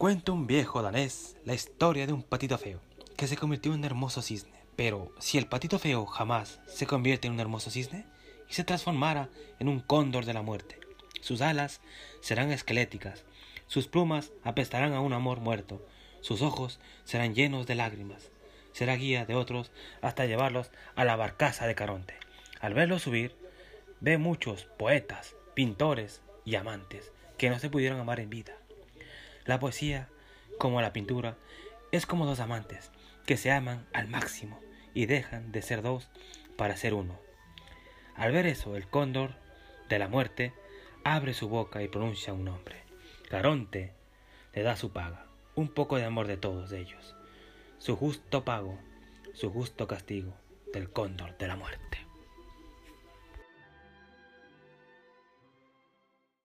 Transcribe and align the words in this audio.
Cuenta 0.00 0.32
un 0.32 0.46
viejo 0.46 0.80
danés 0.80 1.36
la 1.44 1.52
historia 1.52 2.06
de 2.06 2.14
un 2.14 2.22
patito 2.22 2.56
feo 2.56 2.80
que 3.18 3.26
se 3.26 3.36
convirtió 3.36 3.74
en 3.74 3.80
un 3.80 3.84
hermoso 3.84 4.22
cisne. 4.22 4.64
Pero 4.74 5.12
si 5.18 5.36
el 5.36 5.46
patito 5.46 5.78
feo 5.78 6.06
jamás 6.06 6.58
se 6.66 6.86
convierte 6.86 7.26
en 7.26 7.34
un 7.34 7.40
hermoso 7.40 7.70
cisne 7.70 8.06
y 8.48 8.54
se 8.54 8.64
transformara 8.64 9.28
en 9.58 9.68
un 9.68 9.80
cóndor 9.80 10.24
de 10.24 10.32
la 10.32 10.40
muerte, 10.40 10.80
sus 11.20 11.42
alas 11.42 11.82
serán 12.22 12.50
esqueléticas, 12.50 13.26
sus 13.66 13.88
plumas 13.88 14.32
apestarán 14.42 14.94
a 14.94 15.00
un 15.00 15.12
amor 15.12 15.40
muerto, 15.40 15.86
sus 16.22 16.40
ojos 16.40 16.80
serán 17.04 17.34
llenos 17.34 17.66
de 17.66 17.74
lágrimas, 17.74 18.30
será 18.72 18.96
guía 18.96 19.26
de 19.26 19.34
otros 19.34 19.70
hasta 20.00 20.24
llevarlos 20.24 20.70
a 20.94 21.04
la 21.04 21.16
barcaza 21.16 21.66
de 21.66 21.74
Caronte. 21.74 22.14
Al 22.62 22.72
verlo 22.72 22.98
subir, 22.98 23.36
ve 24.00 24.16
muchos 24.16 24.64
poetas, 24.78 25.36
pintores 25.52 26.22
y 26.46 26.54
amantes 26.54 27.12
que 27.36 27.50
no 27.50 27.58
se 27.58 27.68
pudieron 27.68 28.00
amar 28.00 28.18
en 28.18 28.30
vida. 28.30 28.59
La 29.50 29.58
poesía, 29.58 30.08
como 30.58 30.80
la 30.80 30.92
pintura, 30.92 31.36
es 31.90 32.06
como 32.06 32.24
dos 32.24 32.38
amantes 32.38 32.92
que 33.26 33.36
se 33.36 33.50
aman 33.50 33.84
al 33.92 34.06
máximo 34.06 34.60
y 34.94 35.06
dejan 35.06 35.50
de 35.50 35.60
ser 35.60 35.82
dos 35.82 36.08
para 36.56 36.76
ser 36.76 36.94
uno. 36.94 37.18
Al 38.14 38.30
ver 38.30 38.46
eso, 38.46 38.76
el 38.76 38.86
cóndor 38.86 39.34
de 39.88 39.98
la 39.98 40.06
muerte 40.06 40.54
abre 41.02 41.34
su 41.34 41.48
boca 41.48 41.82
y 41.82 41.88
pronuncia 41.88 42.32
un 42.32 42.44
nombre. 42.44 42.84
Caronte 43.28 43.92
le 44.54 44.62
da 44.62 44.76
su 44.76 44.92
paga, 44.92 45.26
un 45.56 45.66
poco 45.66 45.96
de 45.96 46.04
amor 46.04 46.28
de 46.28 46.36
todos 46.36 46.70
ellos, 46.70 47.16
su 47.78 47.96
justo 47.96 48.44
pago, 48.44 48.78
su 49.34 49.50
justo 49.50 49.88
castigo 49.88 50.32
del 50.72 50.92
cóndor 50.92 51.36
de 51.38 51.48
la 51.48 51.56
muerte. 51.56 51.89